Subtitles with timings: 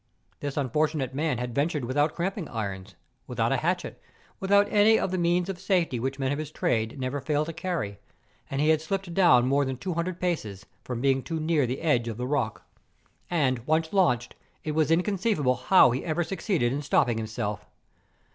[0.39, 2.95] The unfortunate man had ventured with¬ out cramping irons,
[3.27, 4.01] without a hatchet,
[4.39, 7.53] without any of the means of safety which men of his trade never fail to
[7.53, 7.99] carry;
[8.49, 11.81] and he had slipped down more than two hundred paces, from being too near the
[11.81, 12.63] edge of the rock.
[13.29, 14.33] And, once launched,
[14.63, 17.67] it was inconceivable how he had ever succeeded in stopping himself.